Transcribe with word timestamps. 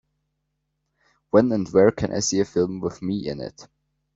When 1.29 1.51
and 1.51 1.71
where 1.71 1.91
can 1.91 2.11
I 2.11 2.21
see 2.21 2.39
A 2.39 2.45
Film 2.45 2.79
with 2.79 3.03
Me 3.03 3.27
in 3.27 3.39
It 3.39 3.67